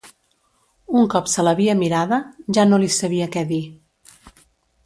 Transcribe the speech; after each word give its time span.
Un 1.01 1.05
cop 1.15 1.29
se 1.33 1.45
l'havia 1.47 1.77
mirada, 1.83 2.19
ja 2.59 2.65
no 2.71 2.83
li 2.85 2.91
sabia 2.97 3.29
què 3.37 3.45
dir 3.55 3.63